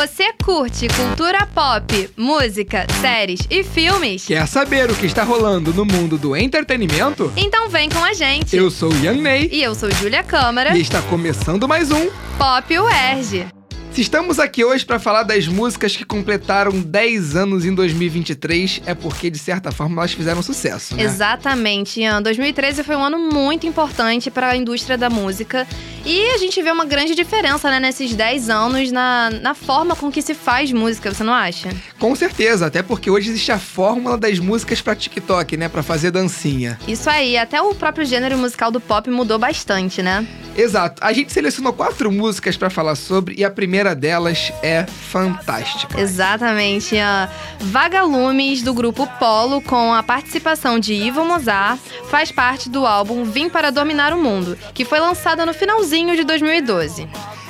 [0.00, 4.24] Você curte cultura pop, música, séries e filmes?
[4.24, 7.30] Quer saber o que está rolando no mundo do entretenimento?
[7.36, 8.56] Então vem com a gente.
[8.56, 10.74] Eu sou o Young Ney E eu sou Júlia Câmara.
[10.74, 12.08] e está começando mais um.
[12.38, 13.59] Pop UERJ.
[14.00, 18.94] Se estamos aqui hoje para falar das músicas que completaram 10 anos em 2023, é
[18.94, 21.02] porque de certa forma elas fizeram sucesso, né?
[21.02, 22.22] Exatamente, Ian.
[22.22, 25.68] 2013 foi um ano muito importante para a indústria da música.
[26.06, 30.10] E a gente vê uma grande diferença, né, nesses 10 anos na, na forma com
[30.10, 31.68] que se faz música, você não acha?
[31.98, 36.10] Com certeza, até porque hoje existe a fórmula das músicas para TikTok, né, Pra fazer
[36.10, 36.78] dancinha.
[36.88, 40.26] Isso aí, até o próprio gênero musical do pop mudou bastante, né?
[40.56, 41.02] Exato.
[41.04, 46.00] A gente selecionou quatro músicas para falar sobre e a primeira delas é fantástica.
[46.00, 46.94] Exatamente.
[46.94, 47.28] Ian.
[47.60, 53.48] Vagalumes, do grupo Polo, com a participação de Ivo Mozart, faz parte do álbum Vim
[53.48, 57.08] para Dominar o Mundo, que foi lançada no finalzinho de 2012.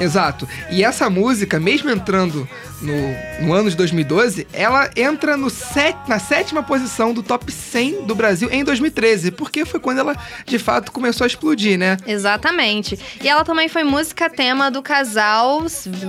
[0.00, 0.48] Exato.
[0.70, 2.48] E essa música, mesmo entrando
[2.80, 8.04] no, no ano de 2012, ela entra no set, na sétima posição do top 100
[8.04, 11.96] do Brasil em 2013, porque foi quando ela de fato começou a explodir, né?
[12.06, 12.98] Exatamente.
[13.22, 15.64] E ela também foi música tema do casal.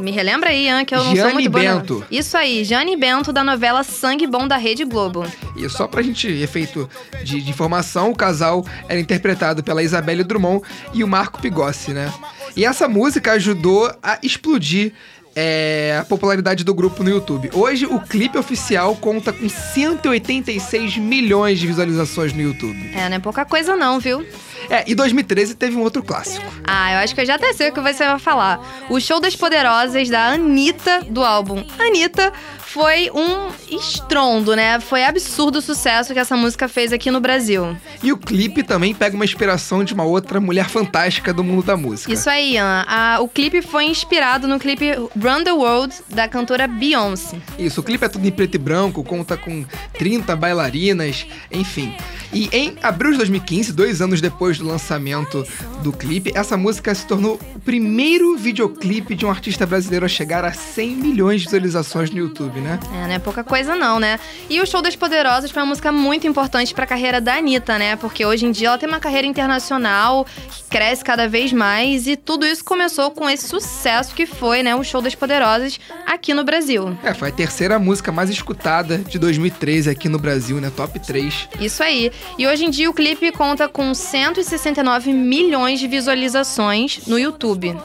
[0.00, 1.64] Me relembra aí, Ian, que eu não sou Jane muito boa.
[1.64, 1.78] não.
[1.78, 2.04] Bento.
[2.10, 5.24] Isso aí, Jane Bento, da novela Sangue Bom da Rede Globo.
[5.56, 6.88] E só pra gente, efeito
[7.24, 12.12] de, de informação, o casal era interpretado pela Isabelle Drummond e o Marco Pigossi, né?
[12.56, 14.92] E essa música ajudou a explodir
[15.40, 17.50] é, a popularidade do grupo no YouTube.
[17.52, 22.90] Hoje, o clipe oficial conta com 186 milhões de visualizações no YouTube.
[22.92, 24.26] É, não é pouca coisa não, viu?
[24.68, 26.44] É, e 2013 teve um outro clássico.
[26.64, 28.60] Ah, eu acho que eu já até sei o que você vai falar.
[28.90, 32.32] O Show das Poderosas da Anitta, do álbum Anitta,
[32.72, 34.78] foi um estrondo, né?
[34.80, 37.76] Foi absurdo o sucesso que essa música fez aqui no Brasil.
[38.02, 41.76] E o clipe também pega uma inspiração de uma outra mulher fantástica do mundo da
[41.76, 42.12] música.
[42.12, 42.84] Isso aí, Ian.
[42.86, 47.38] A- o clipe foi inspirado no clipe Run the World, da cantora Beyoncé.
[47.58, 49.64] Isso, o clipe é tudo em preto e branco, conta com
[49.98, 51.94] 30 bailarinas, enfim.
[52.32, 55.42] E em abril de 2015, dois anos depois do lançamento
[55.82, 60.44] do clipe, essa música se tornou o primeiro videoclipe de um artista brasileiro a chegar
[60.44, 62.78] a 100 milhões de visualizações no YouTube, né?
[62.92, 64.18] É, não é pouca coisa não, né?
[64.48, 67.96] E o Show das Poderosas foi uma música muito importante pra carreira da Anitta, né?
[67.96, 72.16] Porque hoje em dia ela tem uma carreira internacional, que cresce cada vez mais, e
[72.16, 76.44] tudo isso começou com esse sucesso que foi, né, o Show das Poderosas aqui no
[76.44, 76.96] Brasil.
[77.02, 80.70] É, foi a terceira música mais escutada de 2013 aqui no Brasil, né?
[80.74, 81.48] Top 3.
[81.60, 82.10] Isso aí.
[82.38, 87.76] E hoje em dia o clipe conta com 169 milhões de visualizações no YouTube.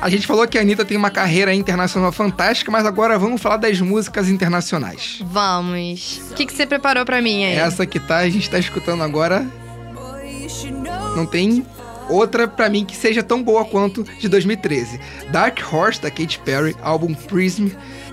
[0.00, 3.58] A gente falou que a Anitta tem uma carreira internacional fantástica, mas agora vamos falar
[3.58, 5.20] das músicas internacionais.
[5.24, 6.20] Vamos.
[6.30, 7.54] O que, que você preparou pra mim aí?
[7.54, 9.46] Essa que tá, a gente tá escutando agora,
[11.16, 11.64] não tem
[12.08, 15.00] outra pra mim que seja tão boa quanto de 2013.
[15.30, 17.68] Dark Horse da Katy Perry, álbum Prism,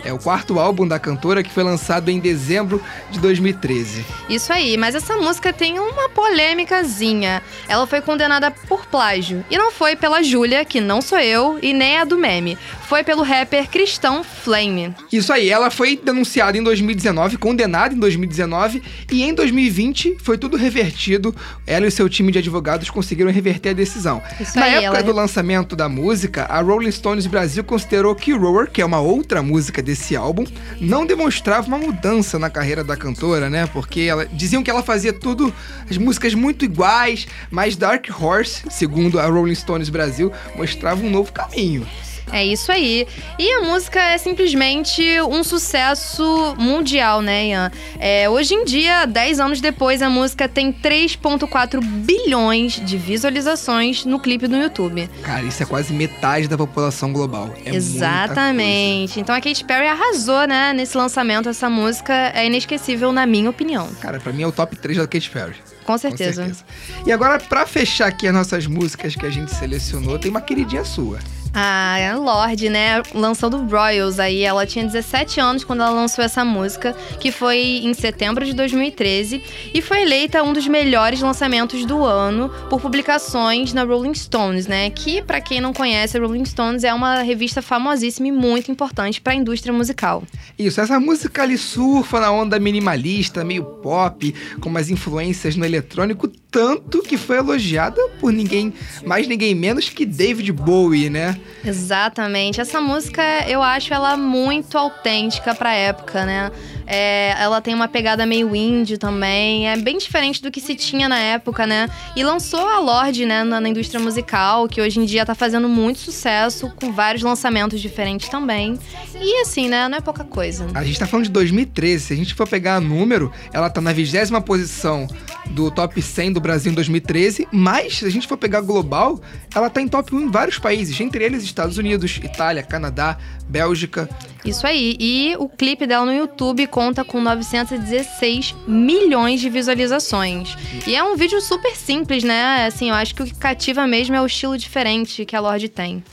[0.08, 2.82] é o quarto álbum da cantora que foi lançado em dezembro
[3.12, 4.06] de 2013.
[4.30, 7.42] Isso aí, mas essa música tem uma polêmicazinha.
[7.68, 9.44] Ela foi condenada por plágio.
[9.52, 12.58] E não foi pela Júlia, que não sou eu, e nem a do meme.
[12.88, 14.96] Foi pelo rapper Cristão Flame.
[15.12, 18.82] Isso aí, ela foi denunciada em 2019, condenada em 2019
[19.12, 21.36] e em 2020 foi tudo revertido.
[21.66, 24.22] Ela e seu time de advogados conseguiram reverter a decisão.
[24.40, 28.32] Isso Na aí, época ela- do lançamento da música, a Rolling Stones Brasil considerou que
[28.34, 30.46] Roar, que é uma outra música desse álbum,
[30.80, 33.68] não demonstrava uma mudança na carreira da cantora, né?
[33.68, 35.54] Porque ela, diziam que ela fazia tudo,
[35.90, 41.32] as músicas muito iguais, mas Dark Horse, segundo a Rolling Stones Brasil, mostrava um novo
[41.32, 41.86] caminho.
[42.32, 43.08] É isso aí.
[43.40, 47.72] E a música é simplesmente um sucesso mundial, né, Ian?
[48.00, 54.20] É, hoje em dia, 10 anos depois, a música tem 3,4 bilhões de visualizações no
[54.20, 55.10] clipe do YouTube.
[55.24, 57.54] Cara, isso é quase metade da população global.
[57.66, 59.20] É Exatamente.
[59.20, 61.50] Então a Katy Perry arrasou, né, nesse lançamento.
[61.50, 63.88] Essa música é inesquecível, na minha opinião.
[64.02, 65.56] Cara, pra mim é o top 3 da Katy Perry.
[65.86, 66.44] Com certeza.
[66.44, 66.66] Com certeza.
[67.06, 70.84] E agora, pra fechar aqui as nossas músicas que a gente selecionou, tem uma queridinha
[70.84, 71.20] sua.
[71.54, 74.44] A Lorde, né, lançando Royals aí.
[74.44, 79.42] Ela tinha 17 anos quando ela lançou essa música, que foi em setembro de 2013,
[79.74, 84.90] e foi eleita um dos melhores lançamentos do ano por publicações na Rolling Stones, né?
[84.90, 89.20] Que, pra quem não conhece, a Rolling Stones é uma revista famosíssima e muito importante
[89.20, 90.24] pra indústria musical.
[90.58, 96.28] Isso, essa música ali surfa na onda minimalista, meio pop, com umas influências no eletrônico,
[96.50, 98.74] tanto que foi elogiada por ninguém,
[99.06, 101.38] mais ninguém menos que David Bowie, né?
[101.64, 102.62] Exatamente.
[102.62, 106.52] Essa música, eu acho ela muito autêntica pra época, né?
[106.88, 109.70] É, ela tem uma pegada meio indie também.
[109.70, 111.90] É bem diferente do que se tinha na época, né?
[112.16, 115.68] E lançou a Lorde, né, na, na indústria musical, que hoje em dia tá fazendo
[115.68, 118.80] muito sucesso, com vários lançamentos diferentes também.
[119.14, 120.68] E assim, né, não é pouca coisa.
[120.74, 122.06] A gente tá falando de 2013.
[122.06, 125.08] Se a gente for pegar número, ela tá na vigésima posição
[125.52, 129.20] do top 100 do Brasil em 2013, mas se a gente for pegar global,
[129.54, 133.18] ela tá em top 1 em vários países, entre eles Estados Unidos, Itália, Canadá,
[133.48, 134.10] Bélgica.
[134.46, 134.96] Isso aí.
[135.00, 140.56] E o clipe dela no YouTube conta com 916 milhões de visualizações.
[140.86, 142.68] E é um vídeo super simples, né?
[142.68, 145.70] Assim, eu acho que o que cativa mesmo é o estilo diferente que a Lorde
[145.70, 146.04] tem.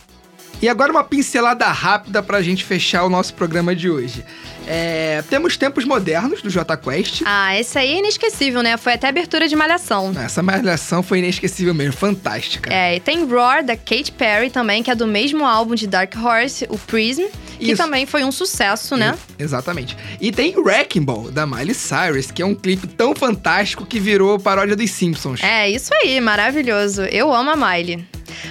[0.62, 4.24] E agora uma pincelada rápida pra gente fechar o nosso programa de hoje.
[4.66, 7.20] É, temos Tempos Modernos, do J Quest.
[7.26, 8.78] Ah, esse aí é inesquecível, né?
[8.78, 10.14] Foi até abertura de Malhação.
[10.16, 12.72] Essa Malhação foi inesquecível mesmo, fantástica.
[12.72, 16.14] É, e tem Roar, da Katy Perry também, que é do mesmo álbum de Dark
[16.16, 17.24] Horse, o Prism,
[17.58, 17.82] que Isso.
[17.82, 19.16] também foi um sucesso, né?
[19.38, 19.96] Exatamente.
[20.20, 24.38] E tem Wrecking Ball, da Miley Cyrus, que é um clipe tão fantástico que virou
[24.38, 25.42] paródia dos Simpsons.
[25.42, 27.02] É, isso aí, maravilhoso.
[27.02, 28.06] Eu amo a Miley.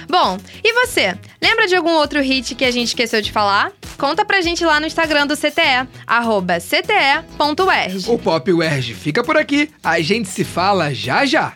[0.08, 1.16] Bom, e você?
[1.40, 3.72] Lembra de algum outro hit que a gente esqueceu de falar?
[3.98, 8.04] Conta pra gente lá no Instagram do CTE, arroba cte.erg.
[8.08, 11.54] O Pop UERJ fica por aqui, a gente se fala já já.